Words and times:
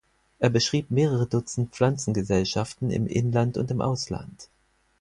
Er 0.39 0.49
beschrieb 0.49 0.89
mehrere 0.89 1.27
Dutzend 1.27 1.75
Pflanzengesellschaften 1.75 2.89
im 2.89 3.05
Inland 3.05 3.55
und 3.59 3.69
im 3.69 3.81
Ausland. 3.81 4.49